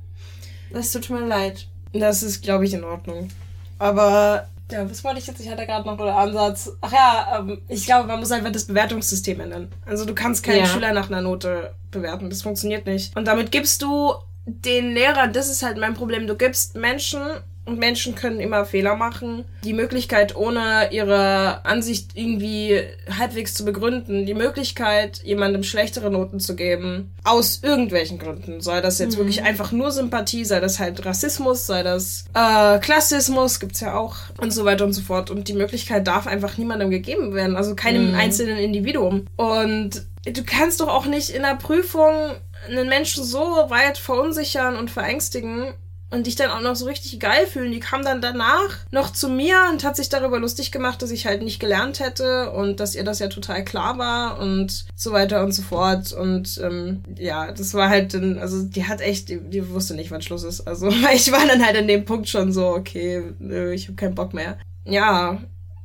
Das 0.70 0.92
tut 0.92 1.10
mir 1.10 1.26
leid. 1.26 1.66
Das 1.92 2.22
ist, 2.22 2.42
glaube 2.42 2.66
ich, 2.66 2.74
in 2.74 2.84
Ordnung. 2.84 3.30
Aber, 3.78 4.48
ja, 4.70 4.90
was 4.90 5.02
wollte 5.04 5.18
ich 5.18 5.26
jetzt? 5.26 5.40
Ich 5.40 5.48
hatte 5.48 5.66
gerade 5.66 5.86
noch 5.86 5.98
einen 5.98 6.08
Ansatz. 6.08 6.72
Ach 6.80 6.92
ja, 6.92 7.38
ähm, 7.38 7.62
ich 7.68 7.86
glaube, 7.86 8.06
man 8.06 8.20
muss 8.20 8.30
einfach 8.32 8.52
das 8.52 8.66
Bewertungssystem 8.66 9.40
ändern. 9.40 9.68
Also 9.86 10.04
du 10.04 10.14
kannst 10.14 10.44
keinen 10.44 10.60
ja. 10.60 10.66
Schüler 10.66 10.92
nach 10.92 11.08
einer 11.08 11.22
Note 11.22 11.74
bewerten. 11.90 12.30
Das 12.30 12.42
funktioniert 12.42 12.86
nicht. 12.86 13.16
Und 13.16 13.26
damit 13.26 13.50
gibst 13.50 13.82
du 13.82 14.14
den 14.46 14.92
Lehrern, 14.92 15.32
das 15.32 15.50
ist 15.50 15.62
halt 15.62 15.78
mein 15.78 15.94
Problem, 15.94 16.26
du 16.26 16.34
gibst 16.34 16.74
Menschen 16.74 17.20
und 17.68 17.78
Menschen 17.78 18.14
können 18.14 18.40
immer 18.40 18.64
Fehler 18.64 18.96
machen. 18.96 19.44
Die 19.62 19.74
Möglichkeit, 19.74 20.34
ohne 20.34 20.88
ihre 20.90 21.64
Ansicht 21.64 22.12
irgendwie 22.14 22.80
halbwegs 23.18 23.54
zu 23.54 23.64
begründen, 23.64 24.26
die 24.26 24.34
Möglichkeit, 24.34 25.22
jemandem 25.22 25.62
schlechtere 25.62 26.10
Noten 26.10 26.40
zu 26.40 26.56
geben, 26.56 27.14
aus 27.24 27.60
irgendwelchen 27.62 28.18
Gründen. 28.18 28.60
Sei 28.60 28.80
das 28.80 28.98
jetzt 28.98 29.14
mhm. 29.14 29.18
wirklich 29.18 29.42
einfach 29.42 29.70
nur 29.70 29.90
Sympathie, 29.90 30.44
sei 30.44 30.60
das 30.60 30.78
halt 30.78 31.04
Rassismus, 31.04 31.66
sei 31.66 31.82
das 31.82 32.24
äh, 32.34 32.78
Klassismus, 32.78 33.60
gibt's 33.60 33.80
ja 33.80 33.96
auch 33.96 34.16
und 34.40 34.52
so 34.52 34.64
weiter 34.64 34.84
und 34.84 34.92
so 34.92 35.02
fort. 35.02 35.30
Und 35.30 35.48
die 35.48 35.54
Möglichkeit 35.54 36.06
darf 36.06 36.26
einfach 36.26 36.56
niemandem 36.56 36.90
gegeben 36.90 37.34
werden, 37.34 37.56
also 37.56 37.74
keinem 37.74 38.10
mhm. 38.10 38.14
einzelnen 38.14 38.58
Individuum. 38.58 39.26
Und 39.36 40.06
du 40.24 40.44
kannst 40.44 40.80
doch 40.80 40.88
auch 40.88 41.06
nicht 41.06 41.30
in 41.30 41.42
der 41.42 41.56
Prüfung 41.56 42.14
einen 42.68 42.88
Menschen 42.88 43.24
so 43.24 43.40
weit 43.68 43.98
verunsichern 43.98 44.76
und 44.76 44.90
verängstigen, 44.90 45.74
und 46.10 46.26
dich 46.26 46.36
dann 46.36 46.50
auch 46.50 46.60
noch 46.60 46.76
so 46.76 46.86
richtig 46.86 47.18
geil 47.20 47.46
fühlen. 47.46 47.72
Die 47.72 47.80
kam 47.80 48.02
dann 48.02 48.20
danach 48.20 48.78
noch 48.90 49.12
zu 49.12 49.28
mir 49.28 49.56
und 49.70 49.84
hat 49.84 49.96
sich 49.96 50.08
darüber 50.08 50.38
lustig 50.38 50.72
gemacht, 50.72 51.02
dass 51.02 51.10
ich 51.10 51.26
halt 51.26 51.42
nicht 51.42 51.60
gelernt 51.60 52.00
hätte 52.00 52.50
und 52.50 52.80
dass 52.80 52.94
ihr 52.94 53.04
das 53.04 53.18
ja 53.18 53.28
total 53.28 53.64
klar 53.64 53.98
war 53.98 54.38
und 54.38 54.86
so 54.94 55.12
weiter 55.12 55.44
und 55.44 55.52
so 55.52 55.62
fort. 55.62 56.12
Und 56.12 56.58
ähm, 56.62 57.02
ja, 57.16 57.52
das 57.52 57.74
war 57.74 57.90
halt 57.90 58.14
dann, 58.14 58.38
also 58.38 58.62
die 58.62 58.86
hat 58.86 59.00
echt, 59.00 59.28
die, 59.28 59.40
die 59.40 59.68
wusste 59.70 59.94
nicht, 59.94 60.10
wann 60.10 60.22
Schluss 60.22 60.44
ist. 60.44 60.62
Also 60.62 60.88
ich 61.14 61.30
war 61.30 61.46
dann 61.46 61.64
halt 61.64 61.76
an 61.76 61.88
dem 61.88 62.04
Punkt 62.04 62.28
schon 62.28 62.52
so, 62.52 62.68
okay, 62.68 63.22
nö, 63.38 63.72
ich 63.72 63.88
habe 63.88 63.96
keinen 63.96 64.14
Bock 64.14 64.32
mehr. 64.32 64.58
Ja, 64.84 65.38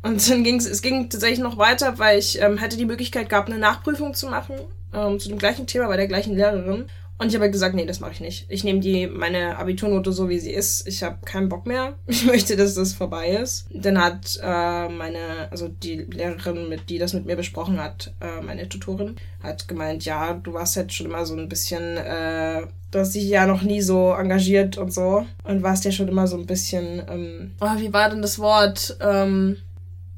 und 0.03 0.30
dann 0.30 0.44
ging 0.44 0.58
es, 0.58 0.82
ging 0.82 1.10
tatsächlich 1.10 1.39
noch 1.39 1.58
weiter, 1.58 1.98
weil 1.98 2.20
ich 2.20 2.42
ähm, 2.42 2.58
hätte 2.58 2.77
die 2.77 2.86
Möglichkeit 2.86 3.30
gehabt, 3.30 3.50
eine 3.50 3.60
Nachprüfung 3.60 4.13
zu 4.13 4.27
machen 4.27 4.56
ähm, 4.94 5.20
zu 5.20 5.30
dem 5.30 5.38
gleichen 5.38 5.68
Thema 5.68 5.88
bei 5.88 5.98
der 5.98 6.08
gleichen 6.08 6.36
Lehrerin. 6.36 6.86
Und 7.24 7.30
ich 7.30 7.36
habe 7.36 7.44
halt 7.44 7.53
gesagt, 7.53 7.74
nee, 7.74 7.86
das 7.86 8.01
mache 8.01 8.12
ich 8.12 8.20
nicht. 8.20 8.46
Ich 8.50 8.65
nehme 8.65 8.82
die 8.82 9.08
meine 9.08 9.58
Abiturnote 9.58 10.12
so 10.12 10.27
wie 10.27 10.39
sie 10.39 10.51
ist. 10.51 10.86
Ich 10.89 11.03
habe 11.03 11.20
keinen 11.24 11.48
Bock 11.48 11.65
mehr. 11.65 11.94
Ich 12.06 12.25
möchte, 12.25 12.58
dass 12.58 12.75
das 12.75 12.92
vorbei 12.92 13.30
ist. 13.30 13.65
Dann 13.74 13.98
hat 13.98 14.38
äh, 14.44 14.89
meine, 14.89 15.50
also 15.50 15.70
die 15.70 16.00
Lehrerin, 16.00 16.68
mit 16.68 16.89
die 16.89 16.98
das 16.98 17.13
mit 17.13 17.25
mir 17.25 17.38
besprochen 17.38 17.82
hat, 17.82 18.13
äh, 18.20 18.42
meine 18.42 18.68
Tutorin, 18.68 19.15
hat 19.42 19.70
gemeint, 19.70 20.03
ja, 20.03 20.34
du 20.34 20.53
warst 20.53 20.75
halt 20.75 20.92
schon 20.92 21.06
immer 21.06 21.25
so 21.25 21.36
ein 21.38 21.48
bisschen, 21.48 21.96
äh, 21.96 22.68
du 22.92 23.00
hast 23.00 23.15
dich 23.15 23.24
ja 23.24 23.48
noch 23.48 23.62
nie 23.62 23.82
so 23.82 24.12
engagiert 24.12 24.77
und 24.77 24.94
so 24.94 25.25
und 25.46 25.63
warst 25.63 25.86
ja 25.86 25.94
schon 25.94 26.10
immer 26.10 26.27
so 26.27 26.38
ein 26.38 26.46
bisschen, 26.46 27.01
ähm, 27.10 27.51
oh, 27.62 27.77
wie 27.77 27.94
war 27.94 28.10
denn 28.10 28.22
das 28.22 28.38
Wort? 28.38 28.98
Ähm, 29.00 29.56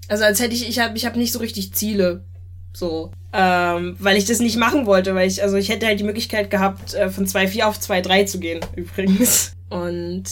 also 0.07 0.23
als 0.23 0.39
hätte 0.39 0.55
ich, 0.55 0.67
ich 0.67 0.79
habe, 0.79 0.97
ich 0.97 1.05
habe 1.05 1.19
nicht 1.19 1.33
so 1.33 1.39
richtig 1.39 1.71
Ziele. 1.73 2.23
So. 2.75 3.11
Ähm, 3.31 3.95
weil 3.99 4.17
ich 4.17 4.25
das 4.25 4.39
nicht 4.39 4.57
machen 4.57 4.85
wollte, 4.85 5.15
weil 5.15 5.27
ich, 5.27 5.41
also 5.41 5.57
ich 5.57 5.69
hätte 5.69 5.85
halt 5.85 5.99
die 5.99 6.03
Möglichkeit 6.03 6.49
gehabt, 6.49 6.93
äh, 6.93 7.09
von 7.09 7.25
2,4 7.25 7.63
auf 7.63 7.77
2,3 7.77 8.25
zu 8.25 8.39
gehen, 8.39 8.59
übrigens. 8.75 9.53
Und 9.69 10.23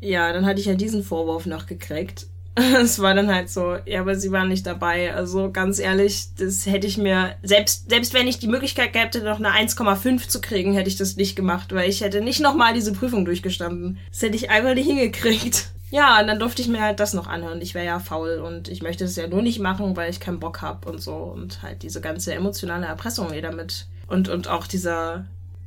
ja, 0.00 0.32
dann 0.32 0.44
hatte 0.44 0.60
ich 0.60 0.68
halt 0.68 0.80
diesen 0.80 1.02
Vorwurf 1.02 1.46
noch 1.46 1.66
gekriegt. 1.66 2.26
Es 2.58 3.00
war 3.00 3.12
dann 3.12 3.32
halt 3.32 3.50
so, 3.50 3.76
ja, 3.84 4.00
aber 4.00 4.14
sie 4.14 4.32
waren 4.32 4.48
nicht 4.48 4.66
dabei. 4.66 5.14
Also 5.14 5.50
ganz 5.50 5.78
ehrlich, 5.78 6.28
das 6.38 6.64
hätte 6.64 6.86
ich 6.86 6.96
mir, 6.96 7.34
selbst, 7.42 7.90
selbst 7.90 8.14
wenn 8.14 8.26
ich 8.26 8.38
die 8.38 8.48
Möglichkeit 8.48 8.94
gehabt 8.94 9.14
hätte, 9.14 9.26
noch 9.26 9.38
eine 9.38 9.50
1,5 9.50 10.28
zu 10.28 10.40
kriegen, 10.40 10.72
hätte 10.72 10.88
ich 10.88 10.96
das 10.96 11.16
nicht 11.16 11.36
gemacht, 11.36 11.74
weil 11.74 11.90
ich 11.90 12.00
hätte 12.00 12.22
nicht 12.22 12.40
nochmal 12.40 12.72
diese 12.72 12.94
Prüfung 12.94 13.26
durchgestanden. 13.26 13.98
Das 14.10 14.22
hätte 14.22 14.36
ich 14.36 14.48
einfach 14.48 14.72
nicht 14.72 14.86
hingekriegt. 14.86 15.68
Ja, 15.90 16.20
und 16.20 16.26
dann 16.26 16.38
durfte 16.38 16.62
ich 16.62 16.68
mir 16.68 16.80
halt 16.80 16.98
das 16.98 17.14
noch 17.14 17.26
anhören. 17.26 17.60
Ich 17.60 17.74
wäre 17.74 17.86
ja 17.86 17.98
faul 18.00 18.38
und 18.38 18.68
ich 18.68 18.82
möchte 18.82 19.04
es 19.04 19.16
ja 19.16 19.28
nur 19.28 19.42
nicht 19.42 19.60
machen, 19.60 19.96
weil 19.96 20.10
ich 20.10 20.20
keinen 20.20 20.40
Bock 20.40 20.62
habe 20.62 20.88
und 20.88 21.00
so. 21.00 21.14
Und 21.14 21.62
halt 21.62 21.82
diese 21.82 22.00
ganze 22.00 22.34
emotionale 22.34 22.86
Erpressung, 22.86 23.32
die 23.32 23.40
damit. 23.40 23.86
Und, 24.08 24.28
und 24.28 24.48
auch 24.48 24.66
dieser, 24.66 25.24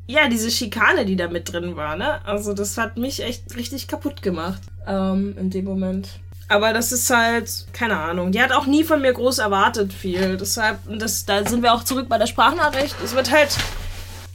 ja, 0.07 0.27
diese 0.27 0.51
Schikane, 0.51 1.05
die 1.05 1.15
da 1.15 1.29
mit 1.29 1.51
drin 1.51 1.75
war, 1.75 1.95
ne? 1.95 2.25
Also 2.25 2.53
das 2.53 2.77
hat 2.77 2.97
mich 2.97 3.23
echt 3.23 3.55
richtig 3.55 3.87
kaputt 3.87 4.21
gemacht 4.21 4.61
ähm, 4.87 5.35
in 5.37 5.49
dem 5.49 5.65
Moment. 5.65 6.19
Aber 6.49 6.73
das 6.73 6.91
ist 6.91 7.09
halt, 7.11 7.67
keine 7.73 7.97
Ahnung. 7.97 8.31
Die 8.31 8.41
hat 8.41 8.51
auch 8.51 8.65
nie 8.65 8.83
von 8.83 9.01
mir 9.01 9.13
groß 9.13 9.37
erwartet 9.37 9.93
viel. 9.93 10.35
Deshalb, 10.35 10.79
das, 10.97 11.25
da 11.25 11.45
sind 11.45 11.61
wir 11.61 11.73
auch 11.73 11.83
zurück 11.83 12.09
bei 12.09 12.17
der 12.17 12.25
Sprachnachricht. 12.25 12.95
Es 13.03 13.13
wird 13.13 13.31
halt 13.31 13.55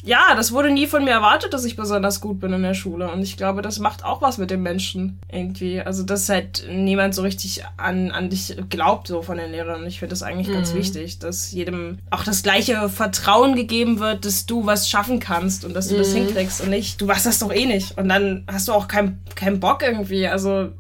ja, 0.05 0.35
das 0.37 0.53
wurde 0.53 0.71
nie 0.71 0.87
von 0.87 1.05
mir 1.05 1.13
erwartet, 1.13 1.55
dass 1.55 1.65
ich 1.65 1.77
besonders 1.77 2.21
gut 2.21 2.39
bin 2.39 2.53
in 2.53 2.63
der 2.63 2.75
Schule. 2.75 3.11
Und 3.11 3.23
ich 3.23 3.39
glaube, 3.39 3.63
das 3.63 3.79
macht 3.79 4.05
auch 4.05 4.21
was 4.21 4.37
mit 4.37 4.51
den 4.51 4.63
Menschen 4.63 5.19
irgendwie. 5.33 5.81
Also, 5.81 6.03
dass 6.03 6.29
halt 6.29 6.67
niemand 6.71 7.15
so 7.15 7.23
richtig 7.23 7.65
an, 7.79 8.11
an 8.11 8.29
dich 8.29 8.55
glaubt, 8.69 9.09
so 9.09 9.23
von 9.23 9.39
den 9.39 9.51
Lehrern. 9.51 9.87
Ich 9.87 10.01
finde 10.01 10.11
das 10.11 10.23
eigentlich 10.23 10.49
mhm. 10.49 10.55
ganz 10.55 10.75
wichtig, 10.75 11.19
dass 11.21 11.53
jedem 11.53 11.99
auch 12.11 12.23
das 12.23 12.43
gleiche 12.43 12.89
Vertrauen 12.91 13.57
gegeben 13.57 13.99
wird, 13.99 14.27
dass 14.27 14.45
du 14.45 14.67
was 14.67 14.91
schaffen 14.91 15.21
kannst 15.21 15.65
und 15.65 15.75
dass 15.75 15.89
du 15.89 15.95
mhm. 15.95 15.99
das 15.99 16.13
hinkriegst 16.13 16.61
und 16.61 16.69
nicht, 16.69 17.01
du 17.01 17.07
machst 17.07 17.25
das 17.25 17.39
doch 17.39 17.53
eh 17.53 17.65
nicht. 17.65 17.97
Und 17.97 18.09
dann 18.11 18.45
hast 18.47 18.69
du 18.69 18.73
auch 18.73 18.89
keinen 18.89 19.23
kein 19.35 19.59
Bock 19.59 19.83
irgendwie. 19.83 20.29
Also, 20.29 20.71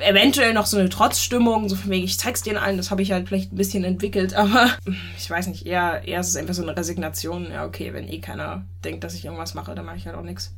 eventuell 0.00 0.52
noch 0.52 0.66
so 0.66 0.76
eine 0.76 0.88
Trotzstimmung, 0.88 1.68
so 1.68 1.76
von 1.76 1.90
wegen, 1.90 2.04
ich 2.04 2.18
zeig's 2.18 2.42
denen 2.42 2.56
allen, 2.56 2.76
das 2.76 2.90
habe 2.90 3.02
ich 3.02 3.12
halt 3.12 3.28
vielleicht 3.28 3.52
ein 3.52 3.56
bisschen 3.56 3.84
entwickelt, 3.84 4.34
aber 4.34 4.70
ich 5.16 5.30
weiß 5.30 5.46
nicht, 5.46 5.66
eher, 5.66 6.02
eher 6.06 6.20
ist 6.20 6.28
es 6.28 6.36
einfach 6.36 6.54
so 6.54 6.62
eine 6.62 6.76
Resignation. 6.76 7.50
Ja, 7.52 7.64
okay, 7.64 7.92
wenn 7.92 8.08
eh 8.08 8.18
keiner 8.18 8.64
denkt, 8.84 9.04
dass 9.04 9.14
ich 9.14 9.24
irgendwas 9.24 9.54
mache, 9.54 9.74
dann 9.74 9.84
mache 9.84 9.96
ich 9.96 10.06
halt 10.06 10.16
auch 10.16 10.22
nichts. 10.22 10.54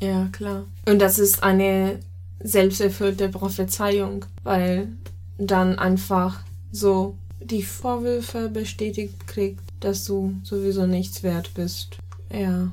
Ja, 0.00 0.28
klar. 0.32 0.64
Und 0.86 0.98
das 1.00 1.18
ist 1.18 1.42
eine 1.42 2.00
selbsterfüllte 2.42 3.28
Prophezeiung, 3.28 4.24
weil 4.42 4.88
dann 5.36 5.78
einfach 5.78 6.40
so 6.72 7.16
die 7.40 7.62
Vorwürfe 7.62 8.48
bestätigt 8.48 9.26
kriegt, 9.26 9.60
dass 9.80 10.04
du 10.04 10.34
sowieso 10.42 10.86
nichts 10.86 11.22
wert 11.22 11.52
bist. 11.54 11.98
Ja. 12.32 12.70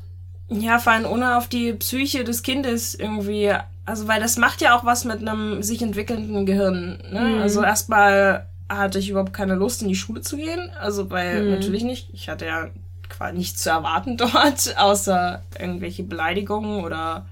Ja, 0.49 0.79
vor 0.79 0.93
allem 0.93 1.05
ohne 1.05 1.37
auf 1.37 1.49
die 1.49 1.73
Psyche 1.73 2.23
des 2.23 2.43
Kindes 2.43 2.95
irgendwie 2.95 3.53
also, 3.87 4.09
weil 4.09 4.19
das 4.19 4.35
macht 4.35 4.59
ja 4.59 4.77
auch 4.77 4.83
was 4.83 5.05
mit 5.05 5.21
einem 5.21 5.63
sich 5.63 5.81
entwickelnden 5.81 6.45
Gehirn. 6.45 7.01
Ne? 7.09 7.21
Mhm. 7.21 7.41
Also 7.41 7.63
erstmal 7.63 8.45
hatte 8.67 8.99
ich 8.99 9.09
überhaupt 9.09 9.31
keine 9.31 9.55
Lust, 9.55 9.81
in 9.81 9.87
die 9.87 9.95
Schule 9.95 10.19
zu 10.19 10.35
gehen. 10.35 10.69
Also, 10.77 11.09
weil 11.09 11.43
mhm. 11.43 11.51
natürlich 11.51 11.83
nicht. 11.85 12.09
Ich 12.11 12.27
hatte 12.27 12.45
ja 12.45 12.67
quasi 13.07 13.37
nichts 13.37 13.63
zu 13.63 13.69
erwarten 13.69 14.17
dort, 14.17 14.75
außer 14.77 15.41
irgendwelche 15.57 16.03
Beleidigungen 16.03 16.83
oder. 16.83 17.27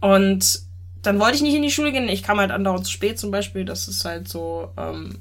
Und 0.00 0.60
dann 1.02 1.20
wollte 1.20 1.36
ich 1.36 1.42
nicht 1.42 1.56
in 1.56 1.62
die 1.62 1.70
Schule 1.70 1.92
gehen. 1.92 2.08
Ich 2.08 2.22
kam 2.22 2.38
halt 2.38 2.52
andauernd 2.52 2.86
zu 2.86 2.92
spät 2.92 3.18
zum 3.18 3.30
Beispiel. 3.30 3.66
Das 3.66 3.86
ist 3.86 4.02
halt 4.06 4.28
so, 4.28 4.70
ähm, 4.78 5.18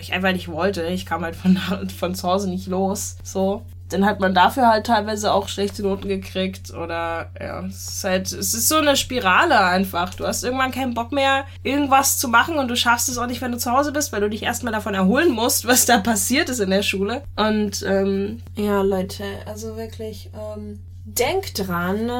ich 0.00 0.14
einfach 0.14 0.32
nicht 0.32 0.48
wollte. 0.48 0.84
Ich 0.84 1.04
kam 1.04 1.22
halt 1.22 1.36
von, 1.36 1.58
von 1.98 2.14
zu 2.14 2.26
Hause 2.26 2.48
nicht 2.48 2.66
los. 2.66 3.18
So 3.22 3.66
dann 3.90 4.06
hat 4.06 4.18
man 4.18 4.34
dafür 4.34 4.68
halt 4.68 4.86
teilweise 4.86 5.32
auch 5.32 5.48
schlechte 5.48 5.82
Noten 5.82 6.08
gekriegt 6.08 6.72
oder 6.72 7.30
ja, 7.38 7.64
es 7.66 7.88
ist 7.88 8.04
halt, 8.04 8.32
es 8.32 8.54
ist 8.54 8.68
so 8.68 8.76
eine 8.76 8.96
Spirale 8.96 9.60
einfach. 9.60 10.14
Du 10.14 10.26
hast 10.26 10.42
irgendwann 10.42 10.70
keinen 10.70 10.94
Bock 10.94 11.12
mehr, 11.12 11.44
irgendwas 11.62 12.18
zu 12.18 12.28
machen 12.28 12.56
und 12.56 12.68
du 12.68 12.76
schaffst 12.76 13.08
es 13.08 13.18
auch 13.18 13.26
nicht, 13.26 13.42
wenn 13.42 13.52
du 13.52 13.58
zu 13.58 13.70
Hause 13.70 13.92
bist, 13.92 14.12
weil 14.12 14.22
du 14.22 14.30
dich 14.30 14.42
erstmal 14.42 14.72
davon 14.72 14.94
erholen 14.94 15.32
musst, 15.32 15.66
was 15.66 15.84
da 15.84 15.98
passiert 15.98 16.48
ist 16.48 16.60
in 16.60 16.70
der 16.70 16.82
Schule. 16.82 17.22
Und 17.36 17.84
ähm, 17.86 18.42
ja, 18.56 18.80
Leute, 18.80 19.24
also 19.46 19.76
wirklich, 19.76 20.30
ähm, 20.34 20.80
denkt 21.04 21.68
dran, 21.68 22.10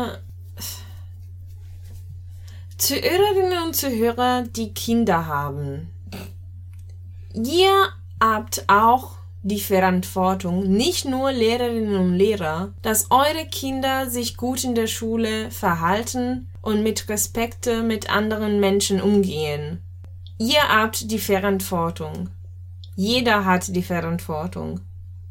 Zuhörerinnen 2.77 3.67
und 3.67 3.75
Zuhörer, 3.75 4.43
die 4.43 4.75
Kinder 4.75 5.27
haben, 5.27 5.91
ihr 7.33 7.89
habt 8.21 8.65
auch 8.69 9.24
die 9.45 9.61
Verantwortung, 9.61 10.67
nicht 10.73 11.05
nur 11.05 11.31
Lehrerinnen 11.31 11.97
und 11.97 12.15
Lehrer, 12.15 12.73
dass 12.81 13.11
eure 13.11 13.47
Kinder 13.51 14.09
sich 14.09 14.39
gut 14.39 14.65
in 14.65 14.75
der 14.75 14.87
Schule 14.87 15.51
verhalten 15.51 16.49
und 16.63 16.83
mit 16.83 17.11
Respekt 17.11 17.69
mit 17.85 18.11
anderen 18.11 18.59
Menschen 18.59 19.03
umgehen. 19.03 19.83
Ihr 20.39 20.63
habt 20.67 21.11
die 21.11 21.19
Verantwortung. 21.19 22.31
Jeder 22.97 23.45
hat 23.45 23.77
die 23.77 23.83
Verantwortung. 23.83 24.81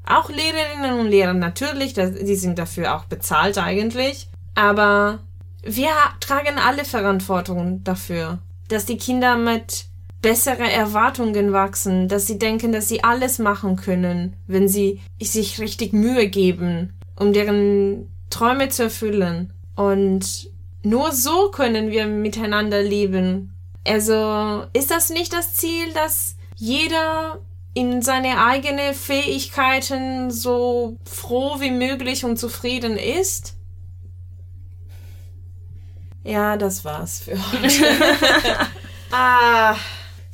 Auch 0.06 0.30
Lehrerinnen 0.30 1.00
und 1.00 1.08
Lehrer 1.08 1.34
natürlich, 1.34 1.94
die 1.94 2.36
sind 2.36 2.60
dafür 2.60 2.96
auch 2.96 3.06
bezahlt 3.06 3.58
eigentlich. 3.58 4.30
Aber 4.54 5.20
wir 5.64 5.90
tragen 6.20 6.60
alle 6.60 6.86
Verantwortung 6.86 7.84
dafür, 7.84 8.38
dass 8.68 8.86
die 8.86 8.98
Kinder 8.98 9.38
mit 9.38 9.86
bessere 10.24 10.72
Erwartungen 10.72 11.52
wachsen, 11.52 12.08
dass 12.08 12.26
sie 12.26 12.40
denken, 12.40 12.72
dass 12.72 12.88
sie 12.88 13.04
alles 13.04 13.38
machen 13.40 13.76
können, 13.76 14.38
wenn 14.48 14.68
sie 14.68 15.02
sich 15.22 15.60
richtig 15.60 15.94
Mühe 15.94 16.30
geben, 16.30 16.98
um 17.20 17.34
deren 17.34 18.10
Träume 18.32 18.70
zu 18.70 18.84
erfüllen. 18.84 19.54
Und 19.76 20.50
nur 20.82 21.12
so 21.12 21.50
können 21.52 21.92
wir 21.92 22.08
miteinander 22.08 22.82
leben. 22.82 23.54
Also 23.86 24.64
ist 24.72 24.92
das 24.92 25.10
nicht 25.10 25.34
das 25.34 25.56
Ziel, 25.56 25.92
dass 25.94 26.38
jeder 26.56 27.42
in 27.74 28.02
seine 28.02 28.46
eigenen 28.46 28.94
Fähigkeiten 28.94 30.32
so 30.32 30.96
froh 31.04 31.60
wie 31.60 31.72
möglich 31.72 32.24
und 32.24 32.38
zufrieden 32.38 32.98
ist? 32.98 33.58
Ja, 36.24 36.56
das 36.56 36.86
war's 36.86 37.20
für 37.20 37.36
heute. 37.52 37.86
ah. 39.12 39.76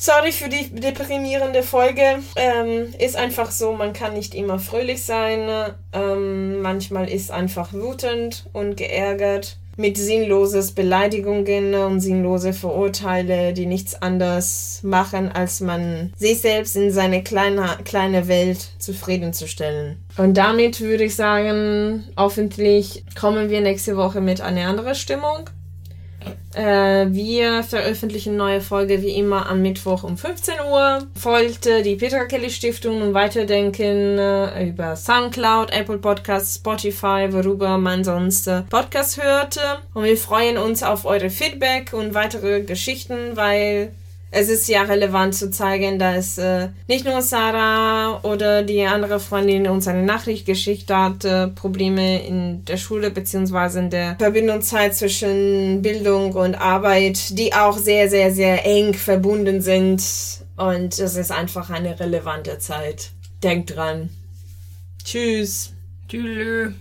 Sorry 0.02 0.32
für 0.32 0.48
die 0.48 0.70
deprimierende 0.74 1.62
Folge. 1.62 2.20
Ähm, 2.38 2.94
ist 3.00 3.18
einfach 3.18 3.52
so, 3.52 3.74
man 3.74 3.92
kann 3.92 4.14
nicht 4.14 4.34
immer 4.34 4.58
fröhlich 4.58 5.04
sein. 5.04 5.74
Ähm, 5.92 6.62
manchmal 6.62 7.10
ist 7.10 7.32
einfach 7.32 7.74
wütend 7.74 8.46
und 8.54 8.78
geärgert 8.78 9.58
mit 9.76 9.98
sinnloses 9.98 10.72
Beleidigungen 10.72 11.76
und 11.76 12.00
sinnlose 12.00 12.54
Verurteile, 12.54 13.52
die 13.52 13.66
nichts 13.66 14.02
anderes 14.02 14.80
machen, 14.84 15.34
als 15.34 15.60
man 15.60 16.14
sich 16.18 16.40
selbst 16.40 16.78
in 16.78 16.92
seine 16.92 17.22
kleine, 17.22 17.78
kleine 17.84 18.30
Welt 18.30 18.70
zufriedenzustellen. 18.78 19.98
Und 20.16 20.36
damit 20.36 20.80
würde 20.80 21.04
ich 21.04 21.16
sagen, 21.18 22.06
hoffentlich 22.16 23.04
kommen 23.20 23.50
wir 23.50 23.60
nächste 23.60 23.98
Woche 23.98 24.22
mit 24.22 24.40
einer 24.40 24.68
anderen 24.68 24.96
Stimmung. 24.96 25.50
Äh, 26.54 27.08
wir 27.10 27.64
veröffentlichen 27.64 28.36
neue 28.36 28.60
Folge 28.60 29.02
wie 29.02 29.12
immer 29.12 29.48
am 29.48 29.62
Mittwoch 29.62 30.04
um 30.04 30.18
15 30.18 30.56
Uhr. 30.70 31.08
Folgt 31.16 31.66
die 31.66 31.96
Petra 31.96 32.26
Kelly 32.26 32.50
Stiftung 32.50 33.02
und 33.02 33.14
Weiterdenken 33.14 34.18
äh, 34.18 34.68
über 34.68 34.96
Soundcloud, 34.96 35.72
Apple 35.72 36.00
Podcasts, 36.00 36.56
Spotify, 36.56 37.28
worüber 37.30 37.78
man 37.78 38.04
sonst 38.04 38.48
äh, 38.48 38.64
Podcasts 38.64 39.22
hört. 39.22 39.60
Und 39.94 40.04
wir 40.04 40.18
freuen 40.18 40.58
uns 40.58 40.82
auf 40.82 41.06
eure 41.06 41.30
Feedback 41.30 41.94
und 41.94 42.14
weitere 42.14 42.62
Geschichten, 42.62 43.36
weil 43.36 43.92
es 44.32 44.50
ist 44.50 44.68
ja 44.68 44.84
relevant 44.84 45.34
zu 45.34 45.50
zeigen, 45.50 45.98
dass 45.98 46.38
äh, 46.38 46.70
nicht 46.88 47.06
nur 47.06 47.22
Sarah 47.22 48.20
oder 48.22 48.64
die 48.64 48.84
andere 48.84 49.20
Freundin 49.20 49.68
uns 49.68 49.88
eine 49.88 50.04
Nachricht 50.04 50.46
geschickt 50.46 50.92
hat, 50.92 51.26
äh, 51.26 51.48
Probleme 51.48 52.26
in 52.26 52.64
der 52.66 52.78
Schule 52.78 53.10
beziehungsweise 53.10 53.80
in 53.80 53.90
der 53.90 54.16
Verbindungszeit 54.20 54.96
zwischen 54.96 55.82
Bildung 55.82 56.34
und 56.34 56.56
Arbeit, 56.56 57.38
die 57.38 57.54
auch 57.54 57.78
sehr, 57.78 58.10
sehr, 58.10 58.32
sehr 58.32 58.66
eng 58.66 58.94
verbunden 58.94 59.62
sind. 59.62 60.04
Und 60.58 61.00
es 61.00 61.16
ist 61.16 61.32
einfach 61.32 61.70
eine 61.70 62.00
relevante 62.00 62.60
Zeit. 62.60 63.12
Denkt 63.42 63.76
dran. 63.76 64.10
Tschüss. 65.04 65.74
Tschüss. 66.08 66.74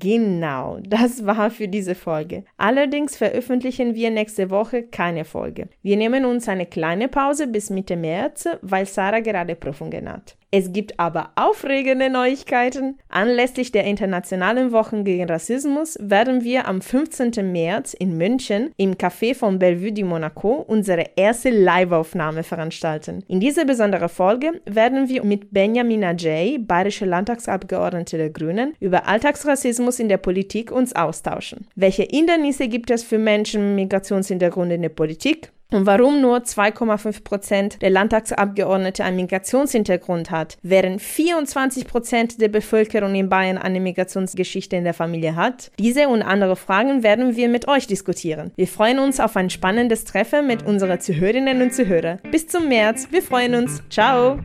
Genau, 0.00 0.78
das 0.86 1.26
war 1.26 1.50
für 1.50 1.66
diese 1.66 1.94
Folge. 1.94 2.44
Allerdings 2.56 3.16
veröffentlichen 3.16 3.94
wir 3.94 4.10
nächste 4.10 4.50
Woche 4.50 4.84
keine 4.84 5.24
Folge. 5.24 5.68
Wir 5.82 5.96
nehmen 5.96 6.24
uns 6.24 6.48
eine 6.48 6.66
kleine 6.66 7.08
Pause 7.08 7.48
bis 7.48 7.68
Mitte 7.70 7.96
März, 7.96 8.48
weil 8.62 8.86
Sarah 8.86 9.20
gerade 9.20 9.56
Prüfungen 9.56 10.10
hat. 10.10 10.37
Es 10.50 10.72
gibt 10.72 10.98
aber 10.98 11.32
aufregende 11.36 12.08
Neuigkeiten. 12.08 12.96
Anlässlich 13.10 13.70
der 13.70 13.84
Internationalen 13.84 14.72
Wochen 14.72 15.04
gegen 15.04 15.28
Rassismus 15.28 15.98
werden 16.00 16.42
wir 16.42 16.66
am 16.66 16.80
15. 16.80 17.52
März 17.52 17.92
in 17.92 18.16
München 18.16 18.70
im 18.78 18.94
Café 18.94 19.34
von 19.34 19.58
Bellevue 19.58 19.92
de 19.92 20.04
Monaco 20.04 20.64
unsere 20.66 21.04
erste 21.16 21.50
Live-Aufnahme 21.50 22.44
veranstalten. 22.44 23.24
In 23.28 23.40
dieser 23.40 23.66
besonderen 23.66 24.08
Folge 24.08 24.62
werden 24.64 25.10
wir 25.10 25.22
mit 25.22 25.52
Benjamin 25.52 26.02
Ajay, 26.02 26.56
bayerische 26.58 27.04
Landtagsabgeordnete 27.04 28.16
der 28.16 28.30
Grünen, 28.30 28.72
über 28.80 29.06
Alltagsrassismus 29.06 29.98
in 30.00 30.08
der 30.08 30.16
Politik 30.16 30.72
uns 30.72 30.96
austauschen. 30.96 31.66
Welche 31.74 32.04
Hindernisse 32.04 32.68
gibt 32.68 32.90
es 32.90 33.02
für 33.02 33.18
Menschen 33.18 33.74
mit 33.74 33.84
Migrationshintergrund 33.84 34.72
in 34.72 34.80
der 34.80 34.88
Politik? 34.88 35.52
Und 35.70 35.84
warum 35.84 36.22
nur 36.22 36.38
2,5 36.38 37.24
Prozent 37.24 37.82
der 37.82 37.90
Landtagsabgeordnete 37.90 39.04
einen 39.04 39.16
Migrationshintergrund 39.16 40.30
hat, 40.30 40.56
während 40.62 41.02
24 41.02 41.86
Prozent 41.86 42.40
der 42.40 42.48
Bevölkerung 42.48 43.14
in 43.14 43.28
Bayern 43.28 43.58
eine 43.58 43.78
Migrationsgeschichte 43.78 44.76
in 44.76 44.84
der 44.84 44.94
Familie 44.94 45.36
hat? 45.36 45.70
Diese 45.78 46.08
und 46.08 46.22
andere 46.22 46.56
Fragen 46.56 47.02
werden 47.02 47.36
wir 47.36 47.50
mit 47.50 47.68
euch 47.68 47.86
diskutieren. 47.86 48.50
Wir 48.56 48.66
freuen 48.66 48.98
uns 48.98 49.20
auf 49.20 49.36
ein 49.36 49.50
spannendes 49.50 50.04
Treffen 50.04 50.46
mit 50.46 50.64
unseren 50.64 51.00
Zuhörerinnen 51.00 51.60
und 51.60 51.74
Zuhörern. 51.74 52.18
Bis 52.30 52.48
zum 52.48 52.68
März. 52.68 53.08
Wir 53.10 53.22
freuen 53.22 53.54
uns. 53.54 53.82
Ciao! 53.90 54.38